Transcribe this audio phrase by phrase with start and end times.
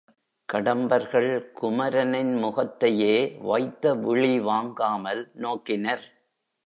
[0.49, 1.29] கடம்பர்கள்
[1.51, 3.15] குமரனின் முகத்தையே
[3.43, 6.05] வைத்தவிழி வாங்காமல் நோக்கினர்.